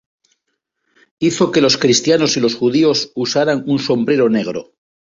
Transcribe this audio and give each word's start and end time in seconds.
Hizo 1.19 1.51
que 1.51 1.61
los 1.61 1.77
cristianos 1.77 2.35
y 2.35 2.39
los 2.39 2.55
judíos 2.55 3.11
usaran 3.13 3.63
un 3.67 3.77
sombrero 3.77 4.29
negro. 4.29 4.73